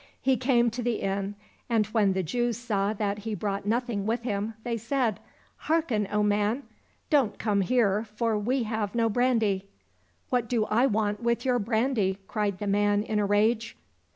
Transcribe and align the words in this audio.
He 0.19 0.35
came 0.35 0.71
to 0.71 0.81
the 0.81 0.95
inn, 0.99 1.35
and 1.69 1.85
when 1.85 2.13
the 2.13 2.23
Jews 2.23 2.57
saw 2.57 2.91
that 2.91 3.19
he 3.19 3.35
brought 3.35 3.67
nothing 3.67 4.07
with 4.07 4.23
him 4.23 4.55
they 4.63 4.75
said," 4.75 5.19
Hearken, 5.69 6.07
O 6.11 6.23
man! 6.23 6.63
don't 7.11 7.37
come 7.37 7.61
here, 7.61 8.03
for 8.03 8.35
we 8.35 8.63
have 8.63 8.95
no 8.95 9.09
brandy." 9.09 9.65
—"What 10.31 10.49
do 10.49 10.65
I 10.65 10.87
want 10.87 11.21
with 11.21 11.45
your 11.45 11.59
brandy 11.59 12.17
}"cried 12.27 12.57
the 12.57 12.65
man 12.65 13.03
in 13.03 13.19
a 13.19 13.27
rage. 13.27 13.77